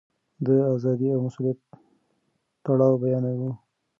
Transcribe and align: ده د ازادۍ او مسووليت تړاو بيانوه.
ده 0.45 0.55
د 0.63 0.67
ازادۍ 0.75 1.09
او 1.13 1.21
مسووليت 1.25 1.59
تړاو 2.65 2.93
بيانوه. 3.03 3.51